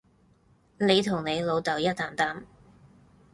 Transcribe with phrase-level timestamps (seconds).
[0.79, 2.45] 你同你老豆一擔擔